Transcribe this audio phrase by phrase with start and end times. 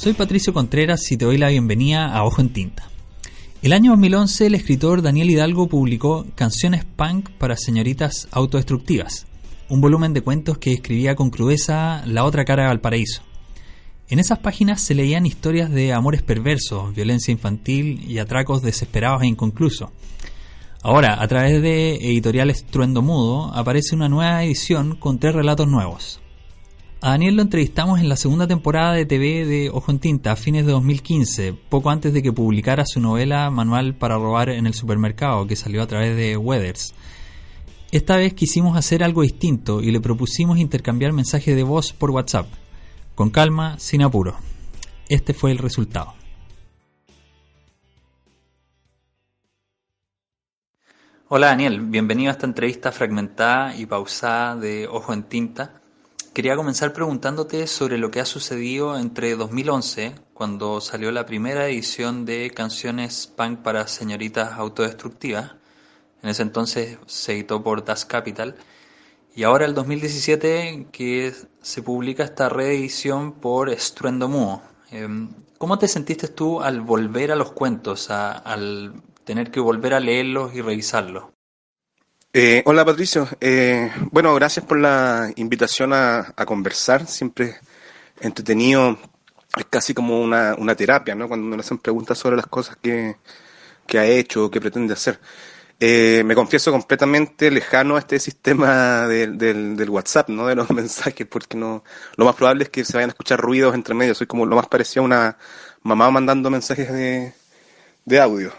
[0.00, 2.88] Soy Patricio Contreras y te doy la bienvenida a Ojo en Tinta.
[3.60, 9.26] El año 2011 el escritor Daniel Hidalgo publicó Canciones Punk para Señoritas Autodestructivas,
[9.68, 13.20] un volumen de cuentos que escribía con crudeza la otra cara al paraíso.
[14.10, 19.28] En esas páginas se leían historias de amores perversos, violencia infantil y atracos desesperados e
[19.28, 19.90] inconclusos.
[20.82, 26.20] Ahora, a través de Editorial Estruendo Mudo, aparece una nueva edición con tres relatos nuevos.
[27.00, 30.36] A Daniel lo entrevistamos en la segunda temporada de TV de Ojo en Tinta a
[30.36, 34.74] fines de 2015, poco antes de que publicara su novela Manual para robar en el
[34.74, 36.94] supermercado, que salió a través de Weathers.
[37.92, 42.48] Esta vez quisimos hacer algo distinto y le propusimos intercambiar mensajes de voz por WhatsApp,
[43.20, 44.34] con calma, sin apuro.
[45.10, 46.14] Este fue el resultado.
[51.28, 55.82] Hola Daniel, bienvenido a esta entrevista fragmentada y pausada de Ojo en Tinta
[56.32, 62.24] quería comenzar preguntándote sobre lo que ha sucedido entre 2011, cuando salió la primera edición
[62.24, 65.56] de canciones punk para señoritas autodestructivas,
[66.22, 68.56] en ese entonces se editó por Das Capital,
[69.34, 71.32] y ahora el 2017 que
[71.62, 74.62] se publica esta reedición por Estruendo Muo.
[74.90, 75.28] Em,
[75.58, 78.94] ¿Cómo te sentiste tú al volver a los cuentos, al
[79.24, 81.24] tener que volver a leerlos y revisarlos?
[82.32, 87.56] Eh, hola Patricio, eh, bueno, gracias por la invitación a, conversar, siempre
[88.20, 88.98] entretenido,
[89.56, 91.28] es casi como una, terapia, ¿no?
[91.28, 93.16] Cuando me hacen preguntas sobre las cosas que
[93.98, 95.20] ha hecho o que pretende hacer.
[95.80, 100.46] Eh, me confieso completamente lejano a este sistema del, del, WhatsApp, ¿no?
[100.46, 101.82] De los mensajes, porque no,
[102.16, 104.18] lo más probable es que se vayan a escuchar ruidos entre medios.
[104.18, 105.38] Soy como lo más parecido a una
[105.82, 107.32] mamá mandando mensajes de,
[108.04, 108.52] de audio.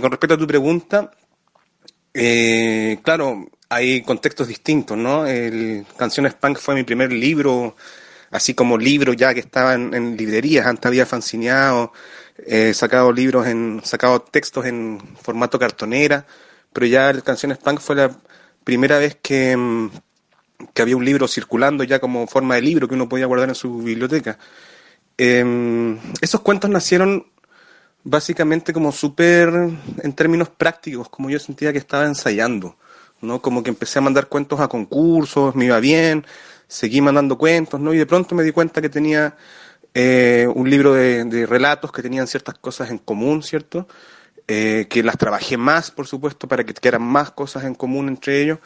[0.00, 1.10] con respecto a tu pregunta,
[2.14, 5.26] eh, claro, hay contextos distintos, ¿no?
[5.26, 7.76] El Canciones Punk fue mi primer libro,
[8.30, 11.92] así como libro ya que estaba en, librerías, antes había fancineado,
[12.46, 16.26] eh, sacado libros en, sacado textos en formato cartonera,
[16.72, 18.10] pero ya Canciones Punk fue la
[18.64, 19.90] primera vez que, mm,
[20.74, 23.54] que había un libro circulando ya como forma de libro que uno podía guardar en
[23.54, 24.38] su biblioteca.
[25.16, 27.26] Em, esos cuentos nacieron
[28.04, 29.50] básicamente como súper
[30.02, 32.76] en términos prácticos, como yo sentía que estaba ensayando,
[33.20, 33.42] ¿no?
[33.42, 36.24] Como que empecé a mandar cuentos a concursos, me iba bien,
[36.68, 37.92] seguí mandando cuentos, ¿no?
[37.92, 39.36] Y de pronto me di cuenta que tenía
[39.94, 43.88] eh, un libro de, relatos que tenían ciertas cosas en común, ¿cierto?
[44.48, 48.42] Eh, que las trabajé más, por supuesto, para que quedaran más cosas en común entre
[48.42, 48.58] ellos.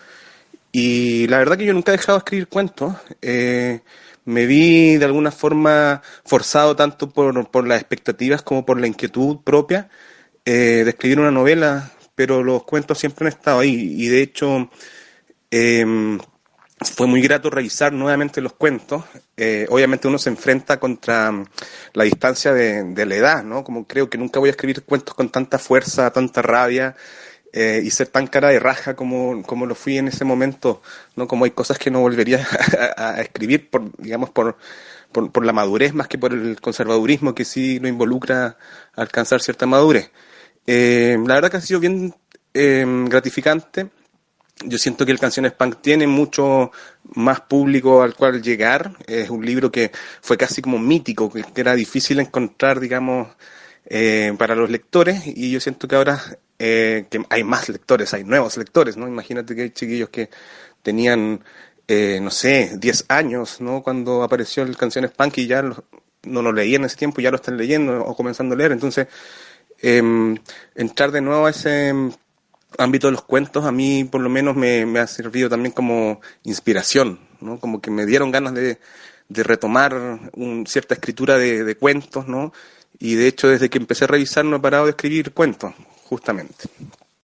[0.73, 2.95] Y la verdad que yo nunca he dejado de escribir cuentos.
[3.23, 3.81] Eh,
[4.25, 9.39] me vi de alguna forma forzado tanto por, por las expectativas como por la inquietud
[9.45, 9.89] propia
[10.45, 14.71] eh, de escribir una novela, pero los cuentos siempre han estado ahí y de hecho
[15.51, 16.19] em,
[16.93, 19.05] fue muy grato revisar nuevamente los cuentos.
[19.37, 21.33] Eh, obviamente uno se enfrenta contra
[21.93, 23.65] la distancia de, la edad, ¿no?
[23.65, 26.97] Como creo que nunca voy a escribir cuentos con tanta fuerza, tanta rabia,
[27.53, 30.83] eh, y ser tan cara de raja como, como lo fui en ese momento,
[31.17, 31.29] ¿no?
[31.29, 32.47] Como hay cosas que no volvería
[32.97, 34.57] a, escribir por, digamos, por,
[35.13, 38.57] por, la madurez más que por el conservadurismo que sí lo involucra
[38.95, 40.11] alcanzar cierta madurez.
[40.67, 42.15] Eh, la verdad que ha sido bien
[42.55, 43.91] gratificante.
[44.65, 46.71] Yo siento que el Canciones Punk tiene mucho
[47.15, 48.97] más público al cual llegar.
[49.07, 49.91] Es un libro que
[50.23, 53.29] fue casi como mítico, que era difícil encontrar, digamos,
[53.87, 58.25] eh, para los lectores y yo siento que ahora eh, que hay más lectores, hay
[58.25, 59.09] nuevos lectores, ¿no?
[59.09, 60.31] Imagínate que hay chiquillos que
[60.83, 61.45] tenían,
[61.89, 63.83] eh, no sé, 10 años, ¿no?
[63.83, 67.37] Cuando apareció el Canciones Punk y ya no lo leían en ese tiempo, ya lo
[67.37, 68.73] están leyendo o comenzando a leer.
[68.73, 69.09] Entonces,
[69.83, 70.37] em,
[70.75, 71.93] entrar de nuevo a ese
[72.79, 76.21] ámbito de los cuentos a mí por lo menos me, me ha servido también como
[76.43, 77.59] inspiración, ¿no?
[77.59, 78.79] Como que me dieron ganas de,
[79.29, 82.53] de retomar un, cierta escritura de, de cuentos, ¿no?
[82.99, 85.73] Y de hecho, desde que empecé a revisar no he parado de escribir cuentos,
[86.05, 86.65] justamente.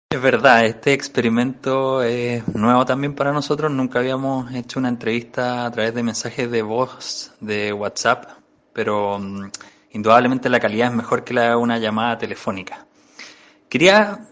[0.10, 3.72] Es verdad, este experimento es nuevo también para nosotros.
[3.72, 8.26] Nunca habíamos hecho una entrevista a través de mensajes de voz de WhatsApp,
[8.72, 9.50] pero mm,
[9.92, 12.86] indudablemente la calidad es mejor que la de una llamada telefónica.
[13.68, 14.28] Quería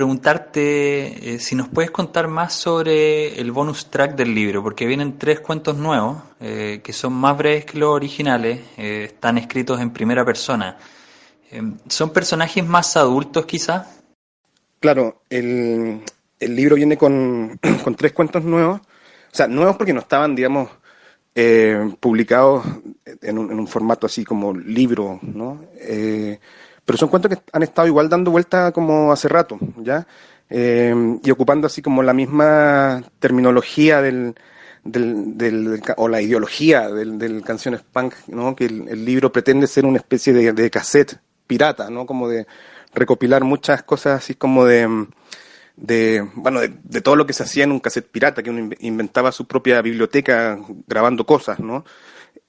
[0.00, 5.18] preguntarte eh, si nos puedes contar más sobre el bonus track del libro, porque vienen
[5.18, 9.90] tres cuentos nuevos eh, que son más breves que los originales, eh, están escritos en
[9.90, 10.78] primera persona.
[11.88, 14.00] ¿Son personajes más adultos quizás?
[14.78, 16.00] Claro, el,
[16.38, 20.70] el libro viene con, con, tres cuentos nuevos, o sea, nuevos porque no estaban, digamos,
[22.00, 22.64] publicados
[23.20, 25.60] en un, en un, formato así como libro, ¿no?
[26.90, 30.08] Pero son cuentos que han estado igual dando vuelta como hace rato, ¿ya?
[30.48, 30.92] Eh,
[31.22, 34.34] y ocupando así como la misma terminología del,
[34.82, 38.56] del, del, o la ideología del, del canciones punk, ¿no?
[38.56, 42.06] Que el, libro pretende ser una especie de, de cassette pirata, ¿no?
[42.06, 42.48] Como de
[42.92, 45.06] recopilar muchas cosas así como de,
[45.76, 48.68] de bueno, de, de, todo lo que se hacía en un cassette pirata, que uno
[48.80, 50.58] inventaba su propia biblioteca
[50.88, 51.84] grabando cosas, ¿no?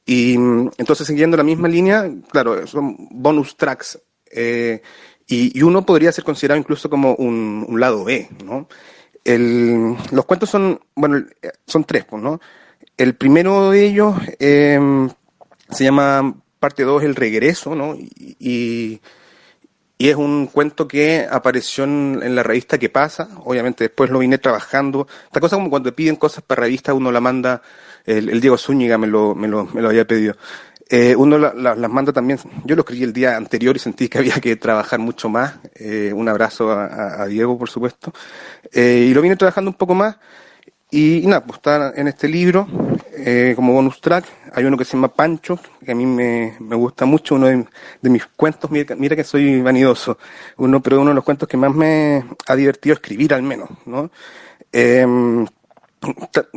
[0.04, 4.00] Y entonces siguiendo la misma línea, claro, son bonus tracks,
[4.34, 4.82] eh,
[5.28, 8.68] y, uno podría ser considerado incluso como un, lado B, ¿no?
[9.24, 11.26] El, los cuentos son, bueno,
[11.66, 12.42] son tres, pues, ¿no?
[12.98, 14.80] El primero de ellos eh,
[15.70, 17.96] se llama parte 2, El regreso, ¿no?
[17.96, 19.02] Y, y,
[20.10, 25.08] es un cuento que apareció en, la revista Que pasa, obviamente después lo vine trabajando.
[25.26, 27.62] Esta cosa como cuando piden cosas para revistas, uno la manda,
[28.06, 30.36] el, el Diego Zúñiga me lo, me lo, me lo había pedido.
[30.94, 34.10] Eh, uno la, la, las manda también, yo lo escribí el día anterior y sentí
[34.10, 35.54] que había que trabajar mucho más.
[35.76, 38.12] Eh, un abrazo a, Diego, por supuesto.
[38.74, 40.18] Eh, y lo vine trabajando un poco más.
[40.90, 42.68] Y, nada, pues está en este libro,
[43.56, 44.26] como bonus track.
[44.52, 47.66] Hay uno que se llama Pancho, que a mí me, me gusta mucho, uno de,
[48.02, 50.18] de, mis cuentos, mira, mira que soy vanidoso,
[50.58, 54.12] uno, pero uno de los cuentos que más me ha divertido escribir al menos, ¿no?
[54.74, 55.48] Em,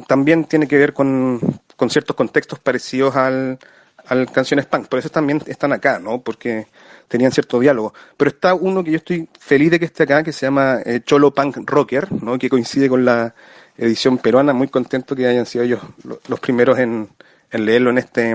[0.09, 1.39] también tiene que ver con,
[1.77, 3.61] con ciertos contextos parecidos al,
[4.07, 4.89] al Canciones Punk.
[4.89, 6.21] Por eso también están acá, ¿no?
[6.21, 6.67] Porque
[7.09, 7.95] tenían cierto diálogo.
[8.17, 11.01] Pero está uno que yo estoy feliz de que esté acá, que se llama eh,
[11.05, 12.39] Cholo Punk Rocker, ¿no?
[12.39, 13.35] Que coincide con la
[13.77, 14.53] edición peruana.
[14.53, 15.81] Muy contento que hayan sido ellos
[16.29, 17.09] los primeros en,
[17.51, 18.35] en leerlo en este,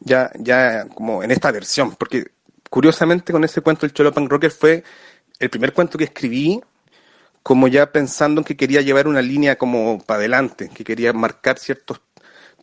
[0.00, 1.94] ya, ya como en esta versión.
[1.96, 2.24] Porque
[2.70, 4.84] curiosamente con ese cuento el Cholo Punk Rocker fue
[5.38, 6.60] el primer cuento que escribí
[7.44, 11.58] como ya pensando en que quería llevar una línea como para adelante, que quería marcar
[11.58, 12.00] ciertos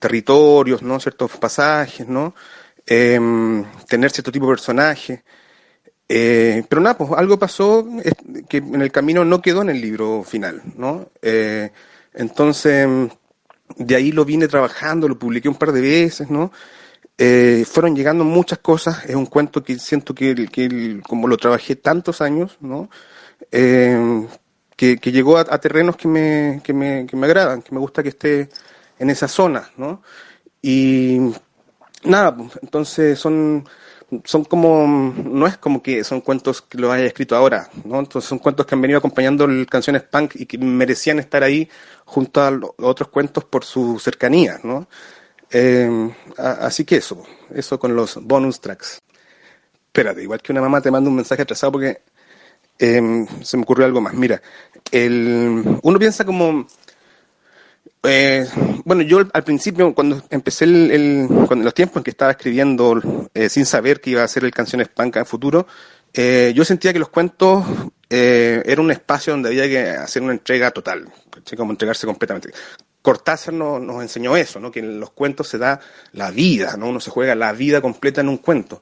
[0.01, 1.00] territorios, ¿no?
[1.00, 2.36] Ciertos pasajes, ¿no?
[2.86, 3.19] Eh,
[3.88, 5.24] tener cierto tipo de personaje.
[6.09, 7.88] Eh, pero nada, pues algo pasó
[8.50, 11.09] que en el camino no quedó en el libro final, ¿no?
[11.21, 11.71] Eh,
[12.13, 12.86] entonces,
[13.77, 16.51] de ahí lo vine trabajando, lo publiqué un par de veces, ¿no?
[17.18, 21.77] Eh, fueron llegando muchas cosas, es un cuento que siento que, que como lo trabajé
[21.77, 22.89] tantos años, ¿no?
[23.51, 24.27] Eh,
[24.75, 28.01] que, llegó a, a terrenos que me, que, me, que me agradan, que me gusta
[28.01, 28.50] que esté
[29.01, 30.03] en esa zona, ¿no?
[30.62, 31.18] Y
[32.03, 33.68] nada, entonces son,
[34.24, 37.98] son como, no es como que son cuentos que los haya escrito ahora, ¿no?
[37.98, 41.68] Entonces son cuentos que han venido acompañando canciones punk y que merecían estar ahí
[42.06, 44.88] junto a los otros cuentos por su cercanía, ¿no?
[45.50, 47.24] Eh, así que eso,
[47.56, 49.01] eso con los bonus tracks.
[49.88, 52.04] Espérate, igual que una mamá te manda un mensaje atrasado porque
[52.77, 54.13] eh, se me ocurrió algo más.
[54.13, 54.39] Mira,
[54.92, 56.68] el, uno piensa como
[58.03, 58.48] eh,
[58.83, 63.00] bueno, yo al principio, cuando empecé el, el, cuando, los tiempos en que estaba escribiendo
[63.33, 65.68] eh, sin saber que iba a hacer el Canciones Punk en futuro,
[66.13, 67.65] eh, yo sentía que los cuentos
[68.09, 71.07] era un espacio donde había que hacer una entrega total,
[71.56, 72.51] como entregarse completamente.
[73.01, 74.69] Cortázar no, nos enseñó eso, ¿no?
[74.69, 75.80] que en los cuentos se da
[76.12, 76.89] la vida, ¿no?
[76.89, 78.81] uno se juega la vida completa en un cuento.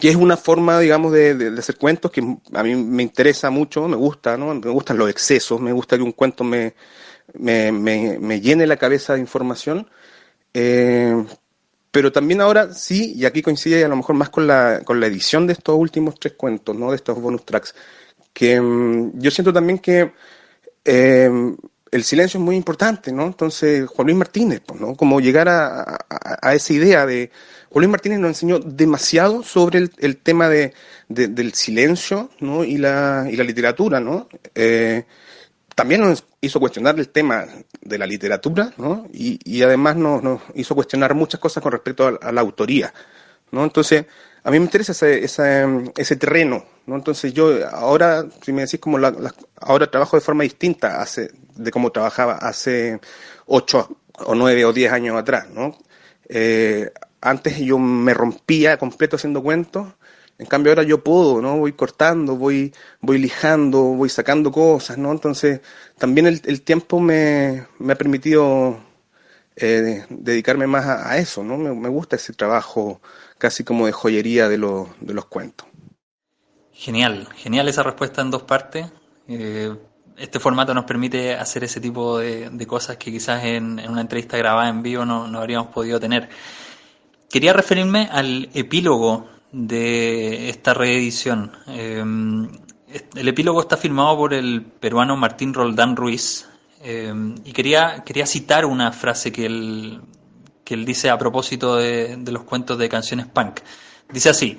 [0.00, 2.20] Que es una forma, digamos, de, de, hacer cuentos que
[2.52, 4.54] a mí me interesa mucho, me gusta, ¿no?
[4.54, 6.74] Me gustan los excesos, me gusta que un cuento me,
[7.34, 9.88] me, me, me llene la cabeza de información.
[10.52, 11.24] Eh,
[11.90, 15.06] pero también ahora sí, y aquí coincide a lo mejor más con la, con la
[15.06, 16.90] edición de estos últimos tres cuentos, ¿no?
[16.90, 17.74] De estos bonus tracks,
[18.34, 20.12] que um, yo siento también que
[20.84, 21.30] eh,
[21.96, 23.26] el silencio es muy importante, ¿no?
[23.26, 24.94] Entonces, Juan Luis Martínez, pues, ¿no?
[24.94, 27.30] Como llegar a, a, esa idea de
[27.70, 30.72] Juan Luis Martínez nos enseñó demasiado sobre el, el tema de,
[31.08, 32.64] del silencio ¿no?
[32.64, 34.00] y, la, y la literatura.
[34.00, 34.28] ¿no?
[34.54, 35.04] Eh,
[35.74, 37.46] también nos hizo cuestionar el tema
[37.80, 39.06] de la literatura ¿no?
[39.12, 42.92] y, y además nos, nos, hizo cuestionar muchas cosas con respecto a, a, la autoría.
[43.50, 43.64] ¿no?
[43.64, 44.06] Entonces,
[44.46, 46.64] a mí me interesa ese, ese, ese terreno.
[46.86, 46.94] ¿no?
[46.94, 49.12] Entonces, yo ahora, si me decís como la,
[49.60, 51.04] ahora trabajo de forma distinta
[51.56, 53.00] de cómo trabajaba hace
[53.46, 55.48] ocho o nueve o diez años atrás.
[55.50, 55.76] ¿no?
[56.28, 59.88] Eh, antes yo me rompía completo haciendo cuentos,
[60.38, 61.58] en cambio ahora yo puedo, ¿no?
[61.58, 65.10] Voy cortando, voy, voy lijando, voy sacando cosas, ¿no?
[65.10, 65.60] Entonces
[65.98, 68.78] también el, tiempo me, ha permitido
[69.56, 71.56] eh, dedicarme más a, eso, ¿no?
[71.56, 73.00] Me, gusta ese trabajo
[73.38, 75.66] casi como de joyería de, lo, de los cuentos.
[76.72, 78.86] Genial, genial esa respuesta en dos partes.
[79.28, 79.74] Eh,
[80.16, 84.36] este formato nos permite hacer ese tipo de, de cosas que quizás en, una entrevista
[84.36, 86.28] grabada en vivo no, no habríamos podido tener.
[87.30, 91.52] Quería referirme al epílogo de esta reedición.
[91.68, 92.02] Eh,
[93.14, 96.48] el epílogo está firmado por el peruano Martín Roldán Ruiz
[96.82, 97.12] eh,
[97.44, 100.00] y quería, quería citar una frase que él,
[100.66, 103.60] que él dice a propósito de, los cuentos de canciones punk.
[104.10, 104.58] Dice así,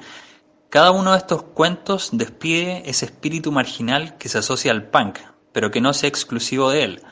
[0.69, 5.19] cada uno de estos cuentos despide ese espíritu marginal que se asocia al punk,
[5.51, 7.03] pero que no sea exclusivo de él.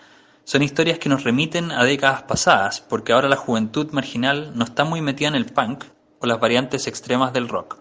[0.45, 4.85] Son historias que nos remiten a décadas pasadas, porque ahora la juventud marginal no está
[4.85, 5.83] muy metida en el punk
[6.19, 7.79] o las variantes extremas del rock.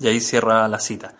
[0.00, 1.14] Y ahí cierra la cita.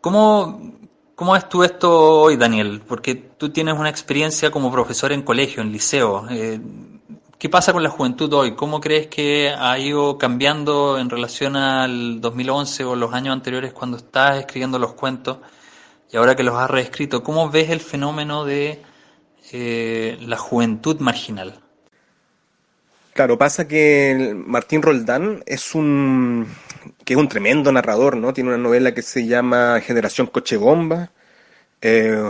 [0.00, 0.72] ¿Cómo,
[1.14, 2.82] cómo ves tú esto hoy, Daniel?
[2.88, 6.26] Porque tú tienes una experiencia como profesor en colegio, en liceo.
[6.28, 6.60] Eh,
[7.40, 8.54] ¿Qué pasa con la juventud hoy?
[8.54, 13.96] ¿Cómo crees que ha ido cambiando en relación al 2011 o los años anteriores cuando
[13.96, 15.38] estás escribiendo los cuentos
[16.12, 17.22] y ahora que los has reescrito?
[17.22, 18.82] ¿Cómo ves el fenómeno de
[19.52, 21.58] eh, la juventud marginal?
[23.14, 26.46] Claro, pasa que Martín Roldán es un
[27.06, 28.34] que es un tremendo narrador, ¿no?
[28.34, 31.10] Tiene una novela que se llama Generación Coche Bomba,
[31.80, 32.22] eh,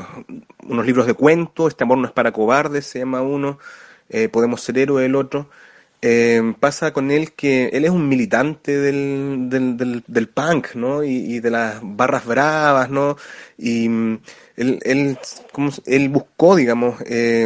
[0.69, 3.59] unos libros de cuentos, Este amor no es para cobardes, se llama uno
[4.11, 5.49] eh, Podemos ser héroe el otro.
[6.02, 11.05] Eh, pasa con él que él es un militante del, del, del, punk, ¿no?
[11.05, 13.17] Y, de las barras bravas, ¿no?
[13.59, 14.21] Y mm,
[14.57, 15.17] él,
[15.87, 17.43] él, buscó, digamos, eh,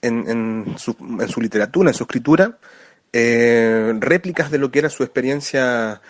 [0.00, 2.58] en, en su literatura, en su escritura,
[3.12, 6.00] réplicas de lo que era su experiencia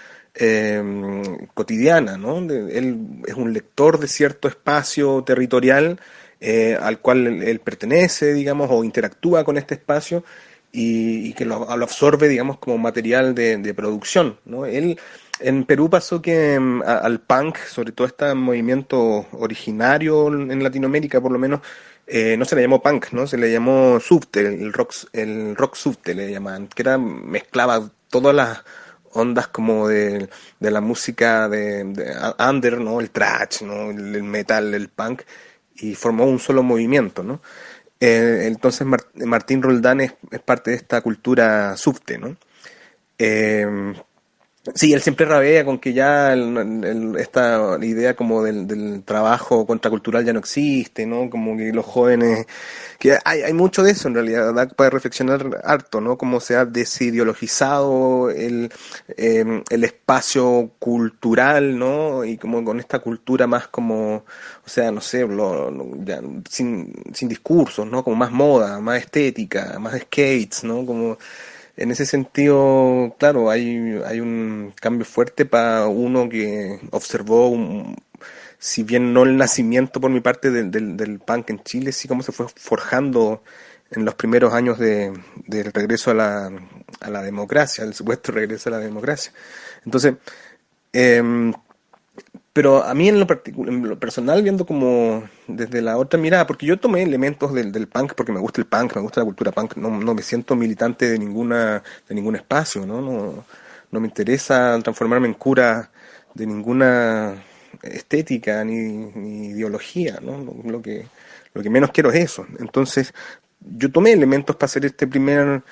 [1.52, 2.38] cotidiana, ¿no?
[2.38, 6.00] él es un lector de cierto espacio territorial
[6.44, 10.24] eh, al cual él, pertenece, digamos, o interactúa con este espacio
[10.72, 14.38] y, que lo, absorbe, digamos, como material de, producción.
[14.44, 14.66] ¿no?
[14.66, 14.98] Él,
[15.40, 21.30] en Perú pasó que mm, al punk, sobre todo este movimiento originario en Latinoamérica, por
[21.30, 21.60] lo menos,
[22.06, 23.26] eh, no se le llamó punk, ¿no?
[23.26, 28.34] Se le llamó subte, el rock, el rock subte le llamaban, que era, mezclaba todas
[28.34, 28.64] las
[29.12, 31.84] ondas como de, de la música de,
[32.38, 33.00] under, ¿no?
[33.00, 33.90] El thrash, ¿no?
[33.90, 35.22] El, metal, el punk,
[35.82, 37.42] y formó un solo movimiento, ¿no?
[38.00, 42.36] Eh, entonces Martín Roldán es, parte de esta cultura subte, ¿no?
[43.18, 43.94] Eh,
[44.74, 50.38] sí, él siempre rabea con que ya esta idea como del, trabajo contracultural ya no
[50.38, 51.28] existe, ¿no?
[51.30, 52.46] Como que los jóvenes,
[52.98, 54.72] que hay, hay mucho de eso en realidad, ¿verdad?
[54.76, 56.16] para reflexionar harto, ¿no?
[56.16, 58.72] Cómo se ha desideologizado el,
[59.16, 62.24] em, el espacio cultural, ¿no?
[62.24, 64.16] Y como con esta cultura más como,
[64.64, 65.26] o sea, no sé,
[66.48, 68.04] sin, sin discursos, ¿no?
[68.04, 70.86] Como más moda, más estética, más skates, ¿no?
[70.86, 71.18] Como
[71.82, 77.52] en ese sentido, claro, hay, hay un cambio fuerte para uno que observó,
[78.58, 82.22] si bien no el nacimiento por mi parte del, del, punk en Chile, sí cómo
[82.22, 83.42] se fue forjando
[83.90, 85.12] en los primeros años de,
[85.48, 86.52] del regreso a la,
[87.00, 89.32] a la democracia, el supuesto regreso a la democracia.
[89.84, 90.14] Entonces,
[90.92, 91.52] eh,
[92.52, 96.66] pero a mí en lo, en lo personal, viendo como desde la otra mirada, porque
[96.66, 99.52] yo tomé elementos del, del punk porque me gusta el punk, me gusta la cultura
[99.52, 103.00] punk, no, no me siento militante de ninguna de ningún espacio, ¿no?
[103.00, 103.44] No,
[103.90, 105.90] no me interesa transformarme en cura
[106.34, 107.42] de ninguna
[107.82, 108.76] estética ni,
[109.14, 110.38] ni ideología, ¿no?
[110.64, 111.06] Lo que,
[111.54, 112.46] lo que menos quiero es eso.
[112.58, 113.14] Entonces,
[113.60, 115.62] yo tomé elementos para hacer este primer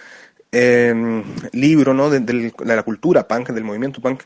[0.53, 1.23] eh,
[1.53, 2.11] libro, ¿no?
[2.11, 4.23] De, de, la cultura punk, del movimiento punk,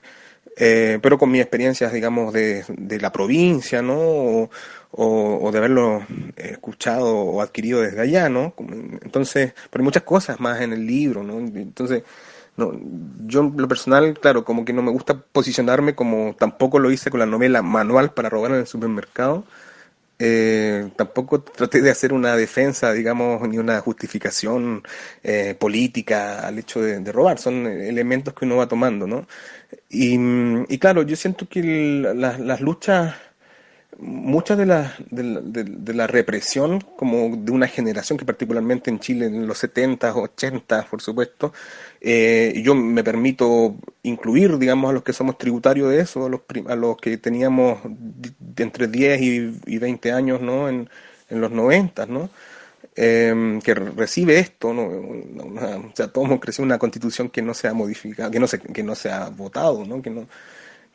[0.57, 4.49] eh, pero con mis experiencias, digamos, de, de la provincia, ¿no?
[4.97, 6.07] O, de haberlo
[6.37, 8.55] escuchado o adquirido desde allá, ¿no?
[9.03, 11.39] Entonces, pero hay muchas cosas más en el libro, ¿no?
[11.39, 12.05] Entonces,
[12.57, 12.73] no,
[13.27, 17.19] yo lo personal, claro, como que no me gusta posicionarme como tampoco lo hice con
[17.21, 19.45] la novela Manual para robar en el supermercado.
[20.18, 24.83] Eh, tampoco traté de hacer una defensa, digamos, ni una justificación
[25.23, 27.38] eh, política al hecho de, robar.
[27.38, 29.26] Son elementos que uno va tomando, ¿no?
[29.90, 30.16] Y,
[30.68, 31.62] y claro, yo siento que
[32.14, 33.14] las luchas,
[33.99, 39.47] muchas de la, de, la represión, como de una generación que particularmente en Chile en
[39.47, 41.53] los 70, 80, por supuesto,
[42.01, 46.41] eh, yo me permito incluir, digamos, a los que somos tributarios de eso, a los,
[46.69, 50.69] a los que teníamos de entre 10 y, y 20 años, ¿no?
[50.69, 50.89] En,
[51.31, 52.31] en los 90, ¿no?
[52.97, 54.83] eh, que recibe esto, ¿no?
[54.85, 58.61] o sea, todos hemos crecido una constitución que no se ha modificado, que no se,
[58.61, 60.01] que no se ha votado, ¿no?
[60.01, 60.27] que no,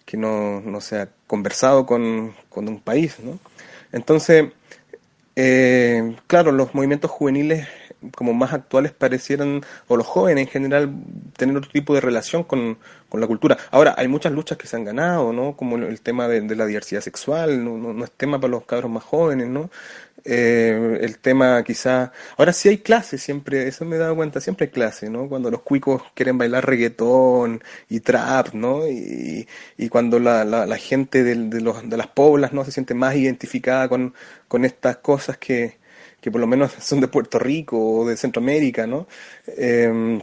[0.09, 3.17] que no, no se ha conversado con, con un país.
[3.19, 3.37] ¿no?
[3.91, 4.45] Entonces,
[5.35, 7.67] eh, claro, los movimientos juveniles
[8.15, 10.89] como más actuales parecieran, o los jóvenes en general,
[11.37, 12.77] tener otro tipo de relación con,
[13.09, 13.57] con la cultura.
[13.71, 15.55] Ahora, hay muchas luchas que se han ganado, ¿no?
[15.57, 18.65] Como el tema de, de la diversidad sexual, no, no, no, es tema para los
[18.65, 19.69] cabros más jóvenes, ¿no?
[20.25, 22.11] Eh, el tema quizá...
[22.37, 25.27] Ahora sí hay clases, siempre, eso me he dado cuenta, siempre hay clases, ¿no?
[25.29, 28.87] Cuando los cuicos quieren bailar reggaetón y trap, ¿no?
[28.87, 32.65] Y, y cuando la, la, la gente de, de, los, de las poblas, ¿no?
[32.65, 34.13] Se siente más identificada con,
[34.47, 35.78] con estas cosas que,
[36.21, 39.07] que por lo menos son de Puerto Rico o de Centroamérica, ¿no?
[39.47, 40.21] Eh,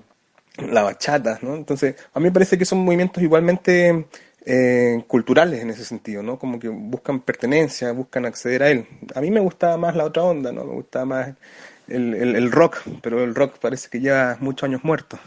[0.58, 1.54] la bachata, ¿no?
[1.54, 4.06] Entonces, a mí me parece que son movimientos igualmente
[4.44, 6.38] eh, culturales en ese sentido, ¿no?
[6.38, 8.86] Como que buscan pertenencia, buscan acceder a él.
[9.14, 10.64] A mí me gustaba más la otra onda, ¿no?
[10.64, 11.34] Me gustaba más
[11.88, 15.18] el, el rock, pero el rock parece que lleva muchos años muerto.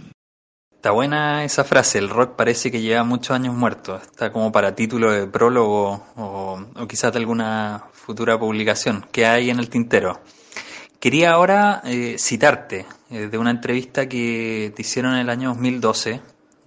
[0.79, 3.97] Está buena esa frase, el rock parece que lleva muchos años muerto.
[3.97, 6.57] Está como para título de prólogo o,
[6.87, 10.21] quizás de alguna futura publicación que hay en el tintero.
[10.99, 16.19] Quería ahora eh, citarte eh, de una entrevista que te hicieron en el año 2012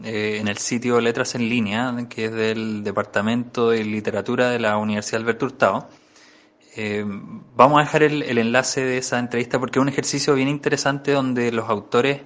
[0.05, 4.79] eh, en el sitio Letras en Línea, que es del Departamento de Literatura de la
[4.79, 5.91] Universidad Alberto Hurtado.
[7.55, 11.13] vamos a dejar el, el enlace de esa entrevista porque es un ejercicio bien interesante
[11.13, 12.23] donde los autores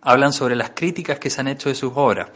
[0.00, 2.30] hablan sobre las críticas que se han hecho de sus obras.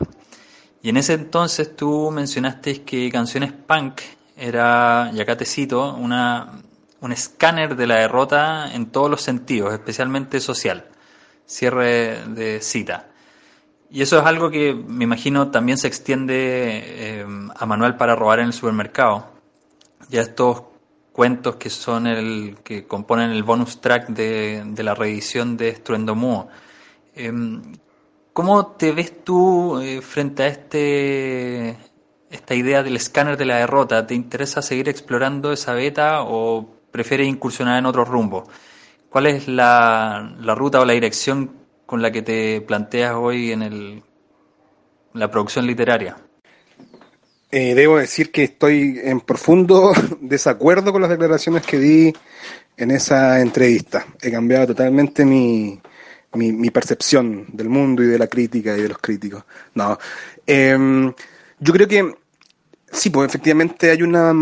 [0.82, 4.02] Y en ese entonces tú mencionaste que Canciones Punk
[4.36, 6.62] era, y acá te cito, una,
[7.00, 10.86] un escáner de la derrota en todos los sentidos, especialmente social.
[11.46, 13.08] Cierre de cita.
[13.90, 17.26] Y eso es algo que me imagino también se extiende eh,
[17.56, 19.26] a Manual para robar en el supermercado.
[20.08, 20.62] Ya estos
[21.12, 26.14] cuentos que son el que componen el bonus track de, de la reedición de Estruendo
[26.14, 26.48] Múo.
[27.14, 27.60] Em,
[28.32, 31.76] ¿Cómo te ves tú eh, frente a este
[32.30, 34.06] esta idea del escáner de la derrota?
[34.06, 38.48] ¿Te interesa seguir explorando esa beta o prefieres incursionar en otro rumbo?
[39.08, 41.50] ¿Cuál es la, ruta o la dirección
[41.86, 44.02] con la que te planteas hoy en el,
[45.14, 46.16] la producción literaria?
[47.50, 52.12] Eh, debo decir que estoy en profundo desacuerdo con las declaraciones que di
[52.76, 54.06] en esa entrevista.
[54.22, 55.80] He cambiado totalmente mi,
[56.34, 59.44] mi, mi, percepción del mundo y de la crítica y de los críticos.
[59.74, 59.98] No.
[60.46, 61.12] Em,
[61.58, 62.14] yo creo que
[62.92, 64.32] sí, pues efectivamente hay una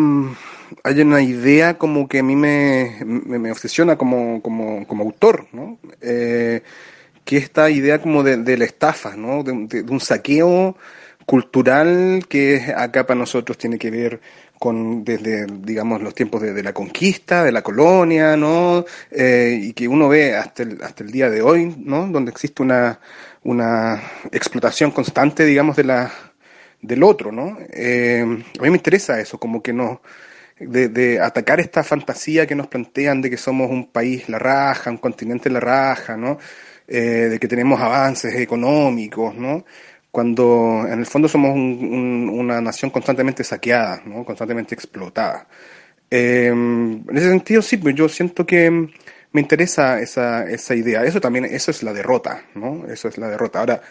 [0.85, 5.79] hay una idea como que a mí me, me, obsesiona como, como, como, autor, ¿no?
[6.01, 6.63] Eh,
[7.25, 9.43] que esta idea como de, de la estafa, ¿no?
[9.43, 10.77] De, de, un saqueo
[11.29, 14.21] cultural que acá para nosotros tiene que ver
[14.59, 19.87] con desde digamos los tiempos de, la conquista de la colonia no eh, y que
[19.87, 22.99] uno ve hasta el, hasta el día de hoy no donde existe una
[23.45, 24.03] una
[24.33, 26.11] explotación constante digamos de la
[26.81, 30.01] del otro no eh, a mí me interesa eso como que no
[30.61, 34.99] de, atacar esta fantasía que nos plantean de que somos un país la raja un
[34.99, 36.39] continente la raja no
[36.87, 39.65] eh, de que tenemos avances económicos no
[40.11, 44.25] cuando en el fondo somos una nación constantemente saqueada, ¿no?
[44.25, 45.47] constantemente explotada.
[46.11, 51.05] Eh, en ese sentido, sí, pues yo siento que me interesa esa, esa idea.
[51.05, 52.87] Eso también, eso es la derrota, ¿no?
[52.89, 53.61] Eso es la derrota.
[53.61, 53.83] Ahora,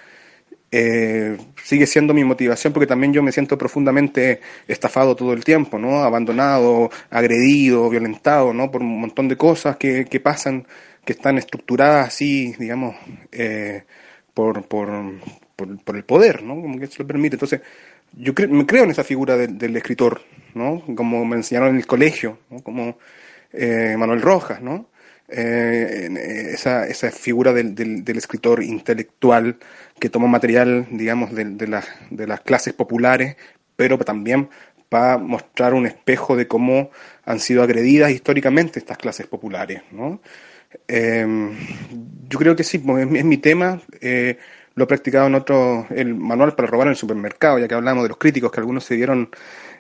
[0.72, 5.80] eh, sigue siendo mi motivación porque también yo me siento profundamente estafado todo el tiempo,
[5.80, 6.04] ¿no?
[6.04, 8.70] Abandonado, agredido, violentado, ¿no?
[8.70, 10.68] Por un montón de cosas que, que pasan,
[11.06, 12.96] que están estructuradas así, digamos,
[13.32, 13.84] eh,
[14.34, 14.90] por, por,
[15.56, 16.62] por, el poder, ¿no?
[16.62, 17.36] Como que eso lo permite.
[17.36, 17.62] Entonces,
[18.14, 20.22] yo me creo en esa figura del escritor,
[20.54, 20.84] ¿no?
[20.96, 22.40] Como me enseñaron en el colegio.
[22.64, 22.98] Como
[23.54, 24.90] eh, Manuel Rojas, ¿no?
[25.30, 29.58] Eh, esa, esa figura del, del, escritor intelectual
[30.00, 33.36] que toma material, digamos, de, de, de las clases populares,
[33.76, 34.50] pero también
[34.90, 36.92] para mostrar un espejo de cómo
[37.26, 40.22] han sido agredidas históricamente estas clases populares, ¿no?
[40.88, 41.26] Eh,
[42.30, 43.82] yo creo que sí, pues, es, mi tema.
[44.02, 44.38] Eh,
[44.76, 48.04] lo he practicado en otro, el manual para robar en el supermercado, ya que hablamos
[48.04, 49.30] de los críticos, que algunos se vieron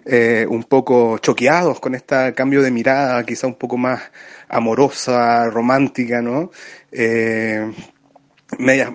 [0.05, 4.01] eh, un poco choqueados con este cambio de mirada, quizá un poco más
[4.47, 6.51] amorosa, romántica, ¿no?
[6.91, 7.71] Eh,
[8.59, 8.93] media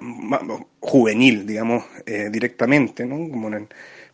[0.80, 3.30] juvenil, digamos, eh, directamente, ¿no?
[3.30, 3.50] Como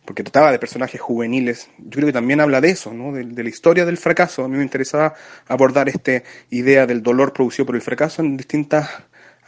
[0.05, 1.69] porque trataba de personajes juveniles.
[1.77, 3.11] Yo creo que también habla de eso, ¿no?
[3.11, 4.43] De, de, la historia del fracaso.
[4.43, 5.13] A mí me interesaba
[5.47, 8.89] abordar esta idea del dolor producido por el fracaso en distintas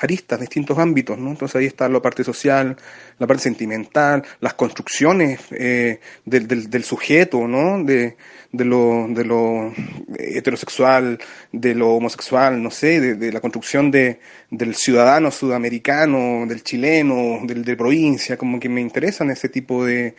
[0.03, 1.31] aristas, distintos ámbitos, ¿no?
[1.31, 2.75] Entonces ahí está la parte social,
[3.19, 7.83] la parte sentimental, las construcciones eh, del, del, del, sujeto, ¿no?
[7.83, 8.17] De,
[8.51, 9.73] de, lo, de lo
[10.17, 11.19] heterosexual,
[11.51, 17.39] de lo homosexual, no sé, de, de la construcción de, del ciudadano sudamericano, del chileno,
[17.43, 20.15] del de provincia, como que me interesan ese tipo de,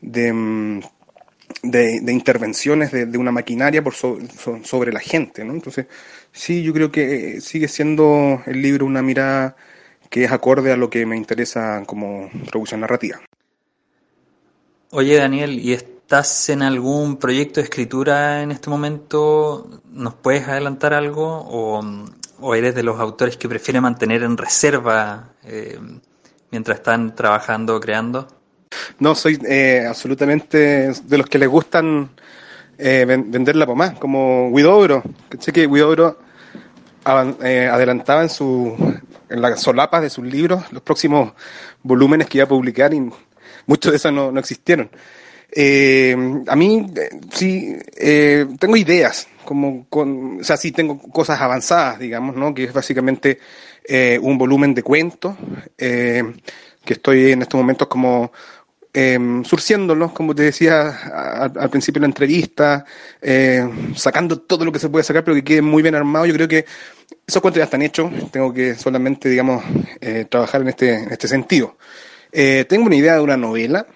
[0.00, 0.80] de mm,
[1.62, 5.52] de, de, intervenciones de, de, una maquinaria por sobre la gente, ¿no?
[5.52, 5.86] Entonces,
[6.34, 9.56] sí, yo creo que sigue siendo el libro una mirada
[10.10, 13.20] que es acorde a lo que me interesa como producción narrativa.
[14.90, 19.80] Oye, Daniel, ¿y estás en algún proyecto de escritura en este momento?
[19.90, 21.24] ¿Nos puedes adelantar algo?
[21.48, 21.82] ¿O,
[22.40, 25.78] o eres de los autores que prefieren mantener en reserva eh,
[26.50, 28.28] mientras están trabajando o creando?
[28.98, 32.10] No, soy eh, absolutamente de los que les gustan
[32.78, 35.02] eh, vender la pomada, como Huidobro.
[35.38, 36.23] Sé que Huidobro eh,
[37.04, 38.74] adelantaba en, su,
[39.28, 41.32] en las solapas de sus libros los próximos
[41.82, 43.10] volúmenes que iba a publicar y
[43.66, 44.90] muchos de esos no, no existieron.
[45.56, 46.16] Eh,
[46.48, 51.98] a mí eh, sí eh, tengo ideas, como con, o sea, sí tengo cosas avanzadas,
[51.98, 52.52] digamos, ¿no?
[52.52, 53.38] Que es básicamente
[53.84, 55.36] eh, un volumen de cuentos
[55.78, 56.24] eh,
[56.84, 58.32] que estoy en estos momentos como
[58.94, 60.88] eh, surciéndolos, como te decía
[61.42, 62.84] al, al principio de la entrevista,
[63.20, 66.26] eh, sacando todo lo que se puede sacar, pero que quede muy bien armado.
[66.26, 66.64] Yo creo que
[67.26, 69.64] esos cuentos ya están hechos, tengo que solamente, digamos,
[70.00, 71.76] eh, trabajar en este, en este sentido.
[72.32, 73.86] Eh, tengo una idea de una novela,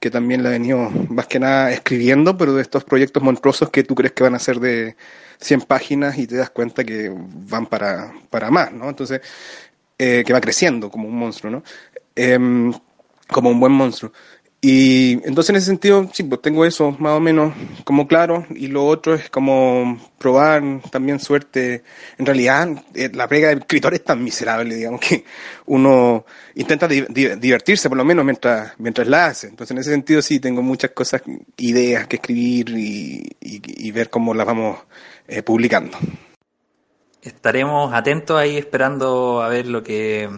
[0.00, 3.82] que también la he venido más que nada escribiendo, pero de estos proyectos monstruosos que
[3.82, 4.96] tú crees que van a ser de
[5.38, 8.88] 100 páginas y te das cuenta que van para, para más, ¿no?
[8.88, 9.20] Entonces,
[9.98, 11.62] eh, que va creciendo como un monstruo, ¿no?
[12.14, 12.72] Em,
[13.28, 14.12] como un buen monstruo.
[14.60, 18.46] Y entonces en ese sentido, sí, pues tengo eso más o menos como claro.
[18.50, 21.84] Y lo otro es como probar también suerte.
[22.18, 25.24] En realidad, eh, la pega del escritor es tan miserable, digamos, que
[25.66, 26.24] uno
[26.56, 29.48] intenta di- di- divertirse por lo menos mientras, mientras la hace.
[29.48, 31.22] Entonces en ese sentido sí, tengo muchas cosas,
[31.58, 34.78] ideas que escribir y, y- y ver cómo las vamos
[35.28, 35.96] eh, publicando.
[37.26, 40.30] Estaremos atentos ahí esperando a ver lo que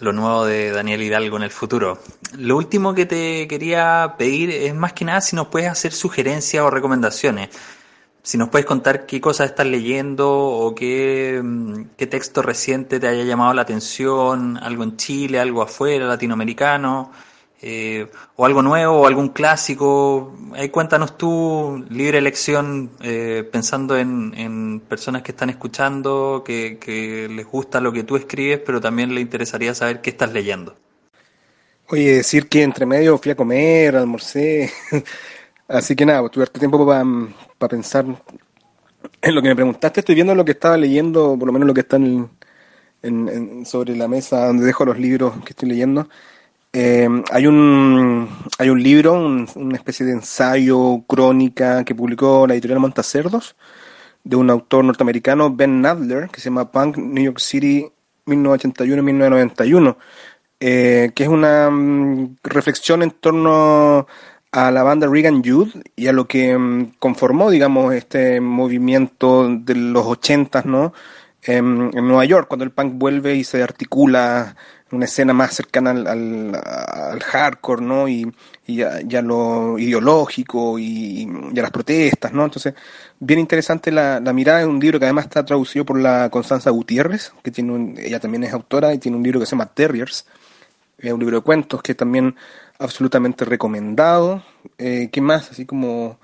[0.00, 1.98] lo nuevo de Daniel Hidalgo en el futuro.
[2.38, 6.64] Lo último que te quería pedir es más que nada si nos puedes hacer sugerencias
[6.64, 7.50] o recomendaciones.
[8.22, 13.06] Si nos puedes contar qué cosas estás leyendo o qué, mm, qué texto reciente te
[13.06, 17.12] haya llamado la atención, algo en Chile, algo afuera, latinoamericano,
[17.62, 20.34] eh, o algo nuevo, o algún clásico.
[20.54, 27.46] Ahí cuéntanos tú, libre elección, eh, pensando en, en personas que están escuchando, que, les
[27.46, 30.74] gusta lo que tú escribes, pero también les interesaría saber qué estás leyendo.
[31.88, 34.70] Oye, decir que entre medio fui a comer, almorcé.
[35.68, 38.06] Así que nada, pues tuve tiempo para pensar
[39.22, 40.00] en lo que me preguntaste.
[40.00, 41.96] Estoy viendo lo que estaba leyendo, por lo menos lo que está
[43.02, 46.08] en- en- sobre la mesa donde dejo los libros que estoy leyendo.
[46.72, 48.28] Eh, hay un
[48.58, 53.56] hay un libro, un- una especie de ensayo, crónica que publicó la editorial Montacerdos
[54.24, 57.88] de un autor norteamericano, Ben Nadler, que se llama Punk New York City
[58.26, 59.98] 1981-1991,
[60.60, 64.06] eh, que es una mm, reflexión en torno
[64.52, 69.74] a la banda Reagan Youth y a lo que mm, conformó, digamos, este movimiento de
[69.76, 70.92] los ochentas, ¿no?
[71.42, 74.56] En, en Nueva York, cuando el punk vuelve y se articula
[74.92, 78.08] una escena más cercana al, al, hardcore, ¿no?
[78.08, 78.32] Y,
[78.66, 82.44] y a, lo ideológico y, y a las protestas, ¿no?
[82.44, 82.74] Entonces,
[83.18, 86.70] bien interesante la, la mirada de un libro que además está traducido por la Constanza
[86.70, 89.66] Gutiérrez, que tiene un, ella también es autora y tiene un libro que se llama
[89.66, 90.26] Terriers,
[90.98, 92.36] es un libro de cuentos que también
[92.78, 94.42] absolutamente recomendado.
[94.78, 95.50] Eh, ¿Qué más?
[95.50, 96.18] Así como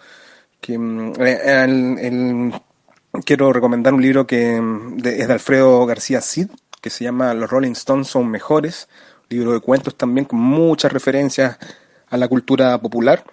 [0.61, 2.53] que mm, eh, el-
[3.25, 6.49] quiero recomendar un libro que mm, es de Alfredo García Cid,
[6.87, 8.89] que se llama Los Rolling Stones son mejores,
[9.29, 11.59] libro de cuentos también con muchas referencias
[12.09, 13.25] a la cultura popular.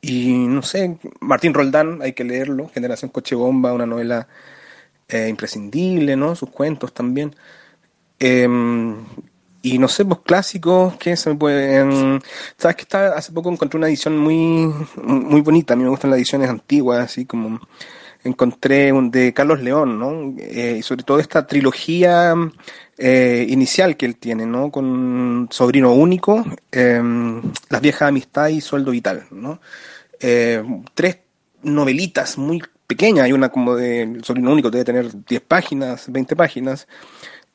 [0.00, 4.26] Y no sé, Martín Roldán, hay que leerlo, Generación Coche Bomba, una novela
[5.06, 6.34] eh, imprescindible, ¿no?
[6.34, 7.32] Sus cuentos también.
[8.18, 8.48] Eh,
[9.62, 12.20] y no sé, pues clásicos, que se me pueden...
[12.56, 16.18] Sabes que hace poco encontré una edición muy, muy bonita, a mí me gustan las
[16.18, 17.60] ediciones antiguas, así como
[18.28, 20.34] encontré un de Carlos León, ¿no?
[20.38, 22.34] Eh, y sobre todo esta trilogía
[22.96, 24.70] eh, inicial que él tiene, ¿no?
[24.70, 27.02] Con Sobrino Único, eh,
[27.68, 29.60] Las Viejas Amistades y Sueldo Vital, ¿no?
[30.94, 31.18] Tres
[31.62, 36.88] novelitas muy pequeñas, hay una como de Sobrino Único, debe tener 10 páginas, 20 páginas,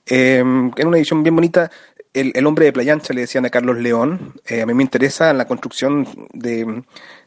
[0.05, 1.71] es una edición bien bonita.
[2.13, 4.33] El, el hombre de Playa Ancha le decían a Carlos León.
[4.49, 6.83] A mí me interesa la construcción de,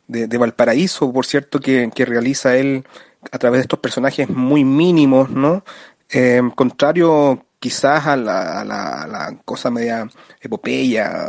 [0.06, 2.84] de, Valparaíso, por cierto, que realiza él
[3.30, 5.64] a través de estos personajes muy mínimos, ¿no?
[6.10, 10.08] Eh, contrario quizás a la, a la, cosa media
[10.40, 11.28] epopeya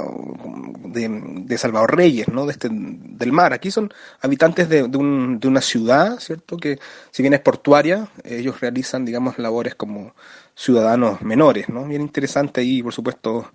[0.83, 2.45] de, de Salvador Reyes, ¿no?
[2.45, 3.53] De este, del mar.
[3.53, 6.57] Aquí son habitantes de, de, de una ciudad, ¿cierto?
[6.57, 6.79] Que
[7.11, 10.13] si bien es portuaria, ellos realizan, digamos, labores como
[10.53, 11.85] ciudadanos menores, ¿no?
[11.85, 13.51] Bien interesante ahí, por supuesto,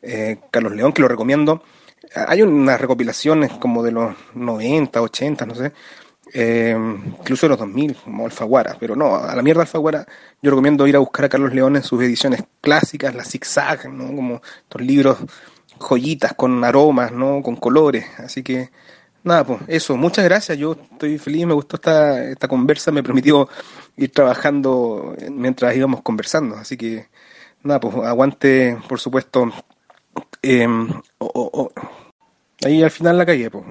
[0.00, 1.62] eh, Carlos León, que lo recomiendo.
[2.14, 5.72] Hay unas recopilaciones como de los 90, 80, no sé,
[6.34, 6.76] eh,
[7.20, 10.06] incluso de los 2000, como Alfaguara, pero no, a la mierda Alfaguara,
[10.40, 14.06] yo recomiendo ir a buscar a Carlos León en sus ediciones clásicas, las zigzag, ¿no?
[14.14, 15.18] Como estos libros
[15.78, 17.42] joyitas con aromas, ¿no?
[17.42, 18.70] Con colores, así que
[19.24, 23.48] nada, pues eso, muchas gracias, yo estoy feliz, me gustó esta, esta conversa, me permitió
[23.96, 27.08] ir trabajando mientras íbamos conversando, así que
[27.62, 29.50] nada, pues aguante, por supuesto,
[30.42, 30.66] eh,
[31.18, 31.72] o- o- o-
[32.64, 33.64] ahí al final la calle, pues,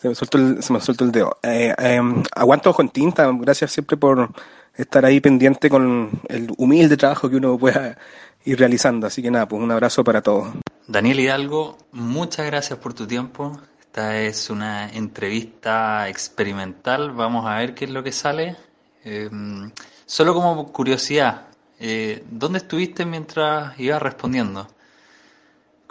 [0.00, 1.38] se me soltó el, se me soltó el dedo.
[1.42, 2.00] Eh, eh,
[2.34, 4.30] aguanto en tinta, gracias siempre por
[4.76, 7.96] estar ahí pendiente con el humilde trabajo que uno pueda
[8.44, 9.06] ir realizando.
[9.06, 10.48] Así que nada, pues un abrazo para todos.
[10.86, 13.58] Daniel Hidalgo, muchas gracias por tu tiempo.
[13.80, 17.12] Esta es una entrevista experimental.
[17.12, 18.56] Vamos a ver qué es lo que sale.
[19.04, 19.70] Em,
[20.04, 21.46] solo como curiosidad,
[21.78, 24.66] eh, ¿dónde estuviste mientras ibas respondiendo?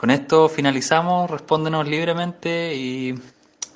[0.04, 3.16] Con esto finalizamos, respóndenos libremente y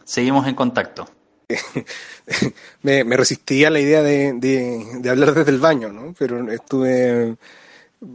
[0.03, 1.09] seguimos en contacto.
[2.81, 6.13] me, me, resistía a la idea de, de, hablar desde el baño, ¿no?
[6.19, 7.37] Pero estuve,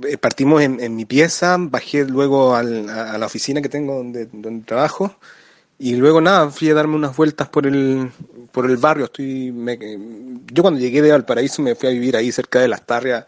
[0.07, 5.16] eh, partimos en, mi pieza, bajé luego a la oficina que tengo donde, donde trabajo
[5.79, 8.11] y luego nada, fui a darme unas vueltas por el,
[8.53, 9.07] por el barrio.
[9.07, 9.79] Estoy, me,
[10.53, 13.25] yo cuando llegué de Valparaíso me fui a vivir ahí cerca de Las Tarrias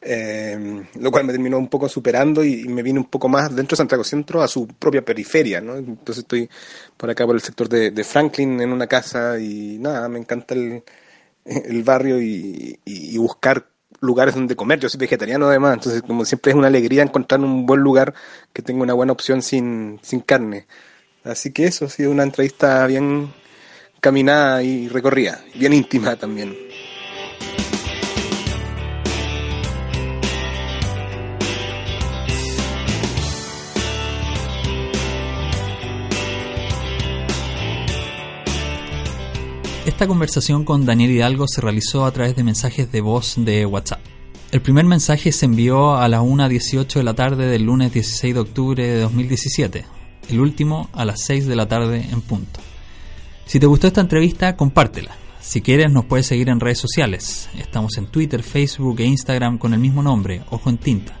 [0.00, 3.74] eh, lo cual me terminó un poco superando y, me vine un poco más dentro
[3.74, 5.76] de Santiago Centro a su propia periferia, ¿no?
[5.76, 6.48] Entonces estoy
[6.96, 10.82] por acá por el sector de, Franklin en una casa y nada, me encanta el,
[11.44, 12.78] el barrio y,
[13.18, 13.66] buscar
[14.00, 14.78] lugares donde comer.
[14.78, 18.14] Yo soy vegetariano además, entonces como siempre es una alegría encontrar un buen lugar
[18.52, 20.66] que tenga una buena opción sin, sin carne.
[21.24, 23.32] Así que eso ha sido una entrevista bien
[24.00, 26.56] caminada y recorrida, bien íntima también.
[39.98, 43.98] Esta conversación con Daniel Hidalgo se realizó a través de mensajes de voz de WhatsApp.
[44.52, 48.40] El primer mensaje se envió a las 1.18 de la tarde del lunes 16 de
[48.40, 49.84] octubre de 2017,
[50.30, 52.60] el último a las 6 de la tarde en punto.
[53.44, 55.16] Si te gustó esta entrevista, compártela.
[55.40, 57.48] Si quieres, nos puedes seguir en redes sociales.
[57.58, 61.20] Estamos en Twitter, Facebook e Instagram con el mismo nombre, Ojo en Tinta.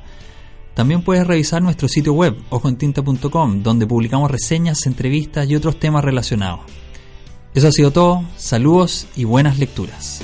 [0.74, 6.60] También puedes revisar nuestro sitio web, ojoentinta.com, donde publicamos reseñas, entrevistas y otros temas relacionados.
[7.54, 10.20] Eso ha sido todo, saludos y buenas lecturas.